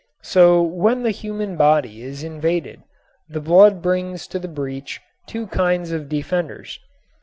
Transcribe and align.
So 0.23 0.63
when 0.63 1.03
the 1.03 1.11
human 1.11 1.57
body 1.57 2.01
is 2.01 2.23
invaded 2.23 2.81
the 3.29 3.39
blood 3.39 3.83
brings 3.83 4.25
to 4.29 4.39
the 4.39 4.47
breach 4.47 4.99
two 5.27 5.45
kinds 5.45 5.91
of 5.91 6.09
defenders. 6.09 6.79